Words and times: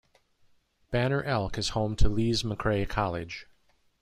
Banner 0.89 1.21
Elk 1.21 1.59
is 1.59 1.69
home 1.69 1.95
to 1.97 2.09
Lees-McRae 2.09 2.89
College. 2.89 3.45